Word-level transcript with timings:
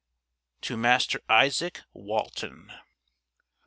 IX. 0.61 0.67
To 0.69 0.77
Master 0.77 1.21
Isaak 1.29 1.83
Walton. 1.93 2.73